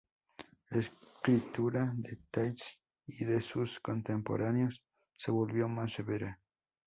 La 0.71 0.79
escritura 0.79 1.93
de 1.95 2.17
Tallis 2.31 2.79
y 3.05 3.23
de 3.23 3.39
sus 3.39 3.79
contemporáneos 3.79 4.83
se 5.15 5.29
volvió 5.29 5.69
más 5.69 5.93
severa. 5.93 6.41